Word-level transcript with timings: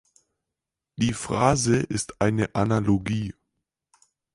Die 0.95 1.13
Phrase 1.13 1.75
ist 1.77 2.21
eine 2.21 2.55
Analogie. 2.55 3.35